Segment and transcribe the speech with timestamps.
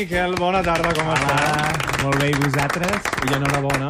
[0.00, 1.88] Miquel, bona tarda, com estàs?
[2.00, 3.08] Molt bé, i vosaltres?
[3.28, 3.88] I enhorabona,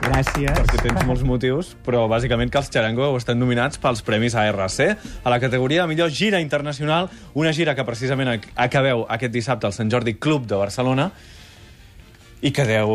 [0.00, 0.54] Gràcies.
[0.64, 5.28] perquè tens molts motius, però bàsicament que els Charango estan nominats pels Premis ARC a
[5.30, 9.74] la categoria de millor gira internacional, una gira que precisament ac- acabeu aquest dissabte al
[9.76, 11.10] Sant Jordi Club de Barcelona
[12.42, 12.90] i que deu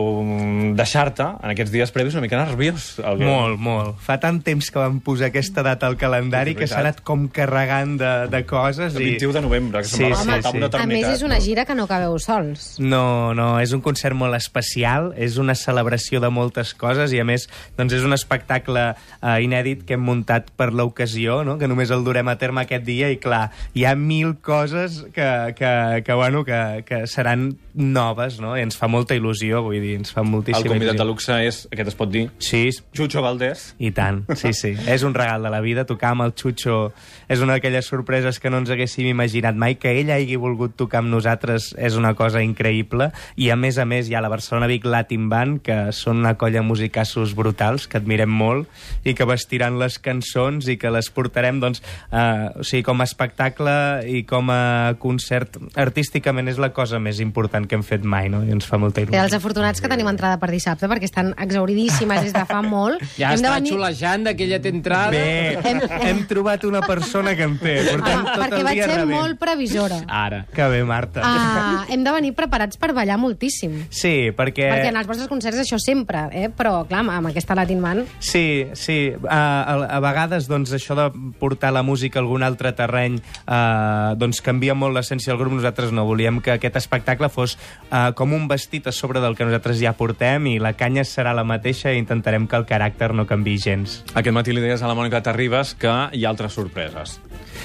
[0.75, 2.97] deixar-te en aquests dies previs una mica nerviós.
[2.99, 3.27] Alguer.
[3.29, 4.01] Molt, molt.
[4.03, 7.27] Fa tant temps que vam posar aquesta data al calendari És que s'ha anat com
[7.31, 8.95] carregant de, de coses.
[8.95, 10.59] El 21 de novembre, que Sí, se'm va sí, ressaltar sí.
[10.59, 12.73] una A més, és una gira que no acabeu sols.
[12.83, 17.27] No, no, és un concert molt especial, és una celebració de moltes coses i, a
[17.27, 17.47] més,
[17.79, 21.55] doncs és un espectacle eh, inèdit que hem muntat per l'ocasió, no?
[21.61, 25.29] que només el durem a terme aquest dia i, clar, hi ha mil coses que,
[25.55, 25.71] que,
[26.03, 28.55] que, bueno, que, que seran noves, no?
[28.57, 31.03] I ens fa molta il·lusió, vull dir, ens fa moltíssima El convidat il·lusió.
[31.03, 33.75] de luxe és, aquest es pot dir, Sí, Chucho Valdés.
[33.79, 34.75] i tant, sí, sí.
[34.87, 35.85] És un regal de la vida.
[35.85, 36.91] Tocar amb el Xuxo
[37.29, 39.75] és una d'aquelles sorpreses que no ens haguéssim imaginat mai.
[39.75, 43.11] Que ell hagi volgut tocar amb nosaltres és una cosa increïble.
[43.35, 46.35] I, a més a més, hi ha la Barcelona Vic Latin Band, que són una
[46.37, 48.67] colla musicassos brutals, que admirem molt,
[49.03, 51.81] i que vestiran les cançons i que les portarem, doncs,
[52.11, 53.75] eh, o sigui, com a espectacle
[54.07, 55.57] i com a concert.
[55.75, 58.43] Artísticament és la cosa més important que hem fet mai, no?
[58.45, 59.17] I ens fa molta il·lusió.
[59.27, 63.03] Els afortunats que tenim entrada per dissabte, perquè estan exauridíssimes des de fa molt.
[63.17, 65.11] Ja Hem està venir- xulejant d'aquella entrada.
[65.11, 67.77] Bé, hem, hem trobat una persona que en té.
[67.91, 69.13] Portem Home, tot perquè el vaig dia ser rebent.
[69.19, 69.99] molt previsora.
[70.07, 70.41] Ara.
[70.53, 71.21] Que bé, Marta.
[71.23, 73.83] Uh, hem de venir preparats per ballar moltíssim.
[73.89, 74.67] Sí, perquè...
[74.71, 76.47] Perquè en els vostres concerts això sempre, eh?
[76.49, 78.07] però clar, amb aquesta Latin Band...
[78.19, 78.97] Sí, sí.
[79.27, 81.07] A, a, a vegades, doncs, això de
[81.39, 85.55] portar la música a algun altre terreny uh, doncs canvia molt l'essència del grup.
[85.57, 87.57] Nosaltres no volíem que aquest espectacle fos
[87.89, 91.33] uh, com un vestit a sobre del que nosaltres ja portem i la canya serà
[91.37, 94.01] la mateixa i intentarem que el caràcter no canvi gens.
[94.13, 97.17] Aquest matí li deies a la Mònica Terribas que hi ha altres sorpreses.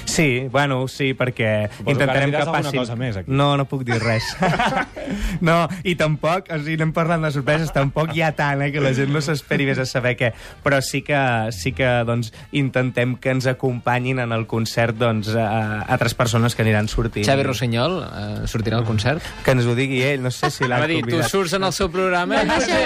[0.05, 2.79] Sí, bueno, sí, perquè Suposo que intentarem que, alguna passin...
[2.79, 3.31] cosa més, aquí.
[3.31, 4.25] No, no puc dir res.
[5.41, 8.81] no, i tampoc, o sigui, anem parlant de sorpreses, tampoc hi ha tant, eh, que
[8.83, 10.31] la gent no s'esperi més a saber què.
[10.63, 11.19] Però sí que,
[11.55, 16.63] sí que doncs, intentem que ens acompanyin en el concert doncs, a, altres persones que
[16.65, 17.25] aniran sortint.
[17.27, 19.23] Xavi Rossinyol eh, sortirà al concert.
[19.45, 21.31] Que ens ho digui ell, no sé si l'ha dir, tu convidat.
[21.31, 22.43] surts en el seu programa...
[22.43, 22.85] No el deixeu,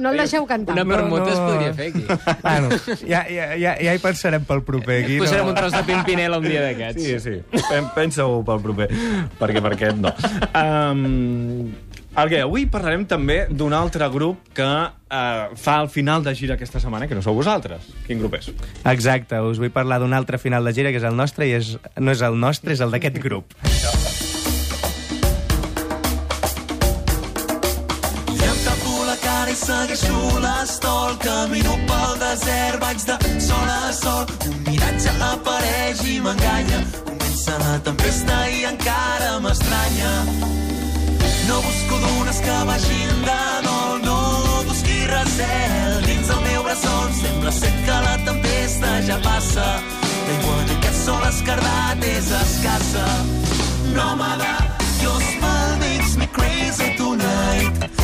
[0.00, 0.74] no el deixeu cantar.
[0.78, 1.46] Una No, permuta es no.
[1.48, 2.04] podria fer aquí.
[2.42, 2.68] Bueno,
[3.08, 5.00] ja, ja, ja, ja hi pensarem pel proper.
[5.04, 5.52] Aquí, Posarem no?
[5.52, 7.02] un tros de Pimpinela un dia d'aquests.
[7.02, 7.62] Sí, sí.
[7.70, 8.88] Pen- Pensa-ho pel proper,
[9.40, 10.12] perquè per aquest no.
[10.54, 11.72] Um,
[12.14, 16.78] Alguer, avui parlarem també d'un altre grup que uh, fa el final de gira aquesta
[16.78, 17.88] setmana, que no sou vosaltres.
[18.06, 18.52] Quin grup és?
[18.86, 21.74] Exacte, us vull parlar d'un altre final de gira, que és el nostre, i és,
[21.98, 23.50] no és el nostre, és el d'aquest grup.
[29.54, 31.16] Segueixo l'estol.
[31.22, 34.26] Camino pel desert, vaig de sol a sol.
[34.50, 36.80] Un miratge apareix i m'enganya.
[37.06, 40.12] Comença la tempesta i encara m'estranya.
[41.48, 44.18] No busco dunes que vagin de dol, no
[44.68, 47.08] busqui recel dins el meu bressol.
[47.20, 49.66] Sembla ser que la tempesta ja passa.
[50.26, 53.06] L'aigua d'aquest sol escardat és escassa.
[53.94, 54.54] Nòmada,
[55.02, 57.94] your smile makes me crazy tonight.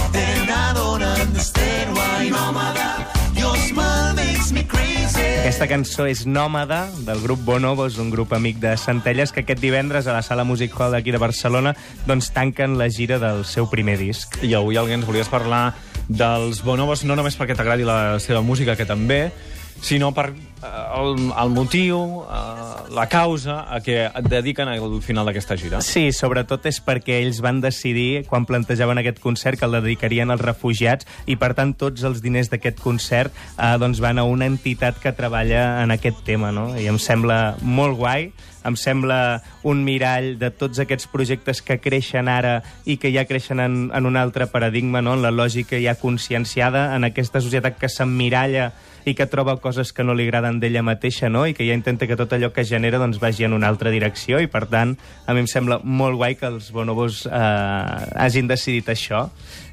[5.40, 10.06] Aquesta cançó és Nòmada, del grup Bonobos, un grup amic de Centelles, que aquest divendres
[10.06, 11.72] a la Sala Music Hall d'aquí de Barcelona
[12.06, 14.36] doncs tanquen la gira del seu primer disc.
[14.44, 15.74] I avui alguien ens volies parlar
[16.08, 19.32] dels Bonobos, no només perquè t'agradi la seva música, que també,
[19.80, 20.30] sinó per
[20.62, 25.80] el, el motiu, eh, la causa a què et dediquen al final d'aquesta gira.
[25.84, 30.44] Sí, sobretot és perquè ells van decidir, quan plantejaven aquest concert, que el dedicarien als
[30.44, 35.00] refugiats i, per tant, tots els diners d'aquest concert eh, doncs van a una entitat
[35.00, 36.70] que treballa en aquest tema, no?
[36.76, 38.30] I em sembla molt guai,
[38.64, 43.60] em sembla un mirall de tots aquests projectes que creixen ara i que ja creixen
[43.60, 45.14] en, en un altre paradigma, no?
[45.16, 48.70] en la lògica ja conscienciada, en aquesta societat que s'emmiralla
[49.08, 51.44] i que troba coses que no li agraden d'ella mateixa, no?
[51.46, 54.40] I que ja intenta que tot allò que genera doncs, vagi en una altra direcció
[54.42, 58.90] i, per tant, a mi em sembla molt guai que els bonobos eh, hagin decidit
[58.90, 59.28] això.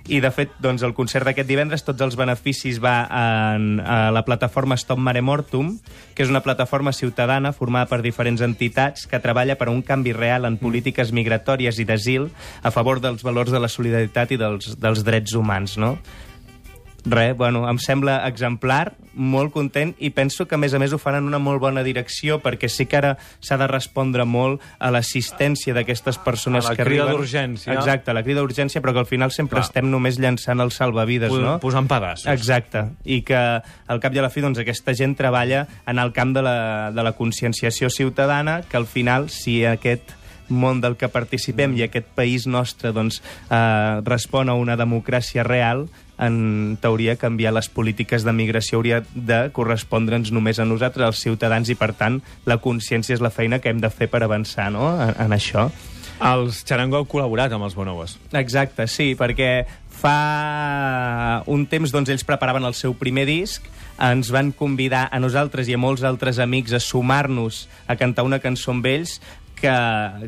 [0.07, 4.23] I, de fet, doncs, el concert d'aquest divendres, tots els beneficis va en, a la
[4.23, 5.73] plataforma Stop Mare Mortum,
[6.15, 10.13] que és una plataforma ciutadana formada per diferents entitats que treballa per a un canvi
[10.15, 12.29] real en polítiques migratòries i d'asil
[12.63, 15.97] a favor dels valors de la solidaritat i dels, dels drets humans, no?
[17.05, 20.97] Res, bueno, em sembla exemplar, molt content, i penso que, a més a més, ho
[20.99, 24.91] fan en una molt bona direcció, perquè sí que ara s'ha de respondre molt a
[24.91, 27.21] l'assistència d'aquestes persones A la que crida arriben.
[27.21, 27.73] d'urgència.
[27.73, 29.65] Exacte, la crida d'urgència, però que al final sempre Clar.
[29.69, 31.59] estem només llançant el salvavides, Pos- no?
[31.63, 32.27] Posant pedassos.
[32.27, 33.37] Exacte, i que
[33.87, 36.91] al cap i a la fi doncs, aquesta gent treballa en el camp de la,
[36.91, 40.11] de la conscienciació ciutadana, que al final, si aquest
[40.49, 45.87] món del que participem i aquest país nostre doncs, eh, respon a una democràcia real,
[46.17, 51.69] en teoria canviar les polítiques de migració hauria de correspondre'ns només a nosaltres, els ciutadans,
[51.69, 54.89] i per tant la consciència és la feina que hem de fer per avançar no?
[54.95, 55.69] en, en això.
[56.17, 58.15] Els Charango heu col·laborat amb els Bonobos.
[58.33, 59.67] Exacte, sí, perquè
[59.97, 63.65] fa un temps doncs, ells preparaven el seu primer disc,
[64.01, 68.41] ens van convidar a nosaltres i a molts altres amics a sumar-nos a cantar una
[68.41, 69.17] cançó amb ells
[69.57, 69.73] que,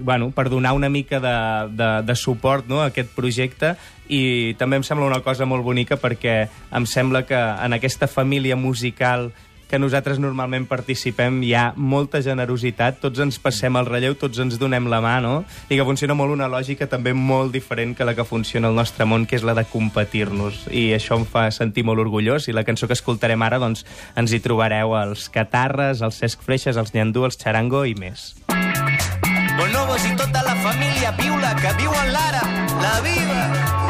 [0.02, 1.36] bueno, per donar una mica de,
[1.78, 3.76] de, de suport no, a aquest projecte
[4.10, 8.58] i també em sembla una cosa molt bonica perquè em sembla que en aquesta família
[8.58, 9.30] musical
[9.70, 14.58] que nosaltres normalment participem hi ha molta generositat, tots ens passem el relleu, tots ens
[14.60, 15.44] donem la mà, no?
[15.70, 19.06] I que funciona molt una lògica també molt diferent que la que funciona al nostre
[19.06, 20.66] món, que és la de competir-nos.
[20.74, 23.86] I això em fa sentir molt orgullós, i la cançó que escoltarem ara, doncs,
[24.18, 28.34] ens hi trobareu els Catarres, els Cesc Freixes, els Nyandú, els Charango i més.
[29.60, 32.42] Bonobos i tota la família piula que viuen l'ara,
[32.82, 33.89] la vida.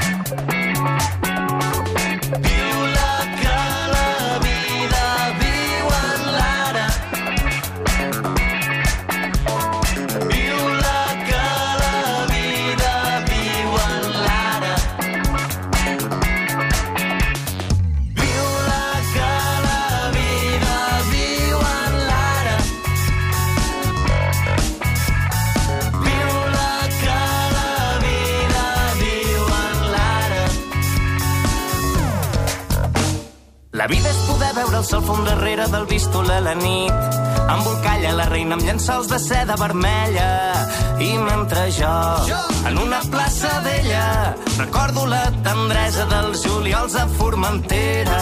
[33.80, 37.14] La vida és poder veure el sol fum darrere del bístol a la nit.
[37.54, 40.26] Embolcalla la reina amb llençols de seda vermella.
[41.00, 41.94] I mentre jo,
[42.68, 48.20] en una plaça vella, recordo la tendresa dels juliols a Formentera.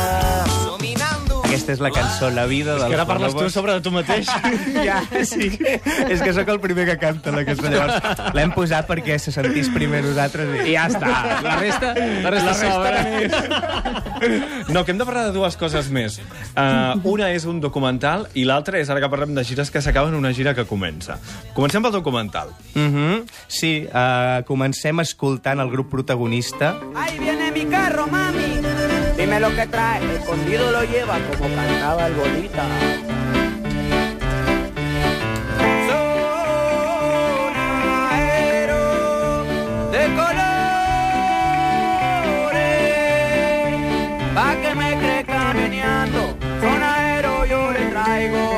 [1.47, 4.27] Aquesta és la cançó La vida dels Que ara parles tu sobre de tu mateix.
[4.87, 5.49] Ja, sí.
[6.07, 7.69] és que sóc el primer que canta la cançó.
[7.71, 10.51] Llavors, l'hem posat perquè se sentís primer nosaltres.
[10.59, 10.75] I I...
[10.75, 11.11] ja està.
[11.43, 13.97] La resta, la resta, sobra.
[14.73, 16.19] No, que hem de parlar de dues coses més.
[16.51, 20.15] Uh, una és un documental i l'altra és, ara que parlem de gires que s'acaben,
[20.17, 21.19] una gira que comença.
[21.57, 22.51] Comencem pel documental.
[22.75, 23.25] Mm -hmm.
[23.47, 26.75] Sí, uh, comencem escoltant el grup protagonista.
[26.95, 28.26] Ahí viene mi carro, mami.
[29.27, 29.99] Dime lo que trae.
[30.15, 32.63] Escondido lo lleva como cantaba el bolita.
[38.07, 39.43] Sonajero
[39.91, 40.47] de colores.
[44.33, 46.37] Pa' que me crezca meneando.
[46.61, 48.56] Sonajero yo le traigo.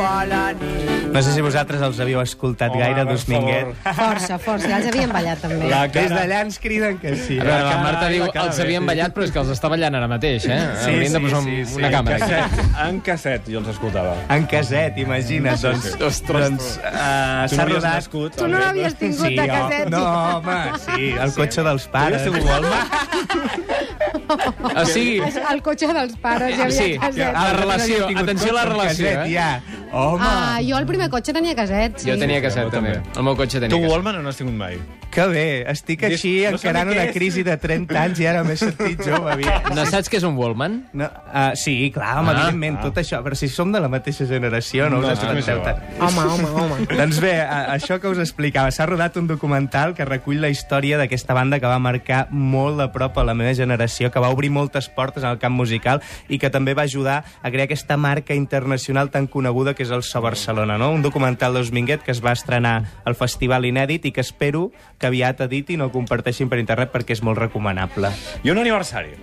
[1.14, 3.72] No sé si vosaltres els havíeu escoltat Home, gaire, per Dosminguet.
[3.98, 4.68] Força, força.
[4.70, 5.70] Ja els havien ballat, també.
[5.72, 6.20] La Des cara...
[6.20, 7.40] d'allà ens criden que sí.
[7.40, 8.88] A veure, la cara Marta diu, la els havien sí.
[8.92, 10.60] ballat, però és que els està ballant ara mateix, eh?
[10.84, 11.78] Sí, Haurien de sí, posar sí, sí.
[11.80, 12.16] una càmera.
[12.20, 12.36] aquí.
[12.36, 14.14] Casset, en casset, jo els escoltava.
[14.38, 15.62] En caset, imagina't.
[15.64, 17.96] Doncs, Ostres, doncs uh, Tu s'ha no havies rodat...
[18.00, 18.38] nascut.
[18.40, 19.90] Tu no l'havies tingut Sí, de home, caset.
[19.96, 20.04] no,
[20.38, 22.24] home, sí, el cotxe dels pares.
[22.24, 23.90] Tu havies tingut Walkman?
[24.30, 25.20] O sigui,
[25.50, 27.34] El cotxe dels pares, hi havia Sí, caset.
[27.34, 29.34] la relació, atenció a la relació, Caset, eh?
[29.34, 29.62] ja.
[29.92, 32.10] Home, Ah, jo el primer cotxe tenia caset, sí.
[32.12, 32.94] jo tenia casset, també.
[33.00, 33.18] també.
[33.18, 33.92] El meu cotxe tenia Tu casset.
[33.92, 34.78] Wallman o no has tingut mai?
[35.14, 39.02] Que bé, estic així No encarant una crisi de 30 anys i ara m'he sentit
[39.06, 39.32] jove.
[39.34, 39.70] Aviat.
[39.80, 40.80] No saps què és un Wallman?
[40.98, 42.88] No, uh, sí, clar, home, Ah, evidentment, ah.
[42.90, 45.80] tot això, però si som de la mateixa generació, no, No, us espanteu tant.
[46.02, 46.88] Home, home, home.
[47.00, 51.00] Doncs bé, a, això que us explicava, s'ha rodat un documental que recull la història
[51.00, 54.52] d'aquesta banda que va marcar molt de prop a la meva generació, que va obrir
[54.54, 59.12] moltes portes al camp musical i que també va ajudar a crear aquesta marca internacional
[59.14, 60.92] tan coneguda que és el So Barcelona, no?
[60.92, 65.09] Un documental de Minguet que es va estrenar al Festival Inèdit i que espero que
[65.10, 68.14] aviat editin o comparteixin per internet perquè és molt recomanable.
[68.46, 69.18] I un aniversari.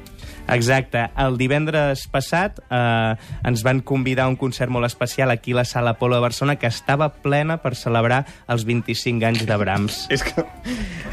[0.47, 1.01] Exacte.
[1.19, 3.17] El divendres passat eh,
[3.49, 6.55] ens van convidar a un concert molt especial aquí a la Sala Polo de Barcelona
[6.55, 9.97] que estava plena per celebrar els 25 anys de Brahms.
[10.15, 10.45] És que...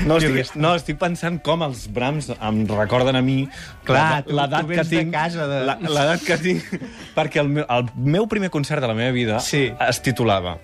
[0.06, 3.48] No, estic, no, estic pensant com els Brahms em recorden a mi
[3.88, 5.14] Clar, l'edat que vens de tinc.
[5.16, 6.70] casa de- la- L'edat que tinc.
[7.18, 9.72] Perquè el meu, el meu primer concert de la meva vida Sí.
[9.88, 10.60] es titulava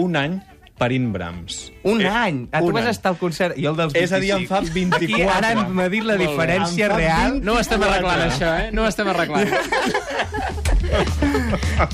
[0.00, 0.40] Un any
[0.78, 1.72] parint Brahms.
[1.84, 2.48] Un Eh, any!
[2.52, 2.90] Ah, tu un vas any.
[2.90, 4.04] estar al concert, jo el dels 25.
[4.04, 5.04] És a dir, em fa 24.
[5.06, 7.32] Aquí ara m'ha dit la diferència real.
[7.38, 7.44] 20.
[7.46, 8.70] No ho estem arreglant, això, eh?
[8.72, 9.48] No ho estem arreglant.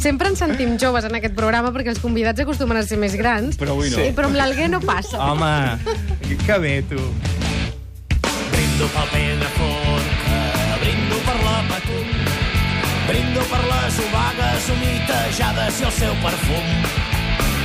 [0.00, 3.56] Sempre ens sentim joves en aquest programa perquè els convidats acostumen a ser més grans.
[3.60, 3.96] Però avui no.
[4.00, 5.18] Sí, però amb l'Alguer no passa.
[5.20, 5.78] Home,
[6.46, 7.00] que bé, tu.
[8.50, 10.40] Brindo pel Pedraforca,
[10.82, 12.10] brindo per la Patum,
[13.08, 17.09] brindo per les obagues humitejades i el seu perfum.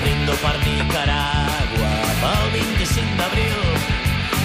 [0.06, 3.64] Brindo per Nicaragua, pel 25 d'abril,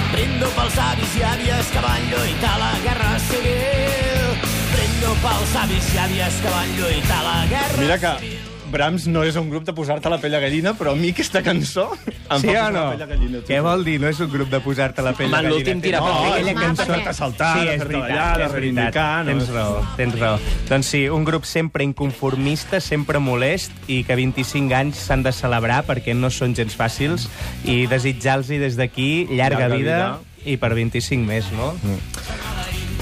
[0.09, 4.31] brindo pels avis i àvies que van lluitar la Guerra Civil.
[4.73, 8.50] Brindo pels avis i àvies que van lluitar la Guerra Mira que Civil.
[8.71, 11.43] Brahms no és un grup de posar-te la pell a gallina, però a mi aquesta
[11.43, 12.85] cançó em Sí fa posar no?
[12.85, 13.43] la pell a gallina.
[13.49, 13.97] Què vol dir?
[14.01, 15.55] No és un grup de posar-te la pell Home, de gallina.
[15.57, 16.69] l'últim tira no, per aquella cançó...
[16.87, 16.93] cançó.
[16.95, 19.01] fer-te saltar, sí, de és fer-te veritat, ballar, de és veritat.
[19.25, 19.31] no?
[19.33, 20.39] Tens raó, tens raó.
[20.71, 25.83] Doncs sí, un grup sempre inconformista, sempre molest i que 25 anys s'han de celebrar
[25.89, 27.29] perquè no són gens fàcils
[27.65, 30.51] i desitjar-los des d'aquí llarga, Llarga vida, vida.
[30.53, 31.75] i per 25 més, no?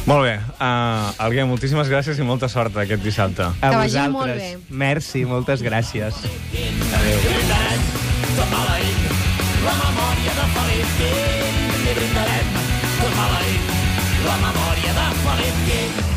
[0.09, 0.39] Molt bé.
[0.57, 3.45] Uh, Alguer, moltíssimes gràcies i molta sort aquest dissabte.
[3.45, 4.13] A Que vagi vosaltres.
[4.15, 4.57] molt bé.
[4.71, 6.15] Merci, moltes gràcies.
[14.29, 16.08] La memòria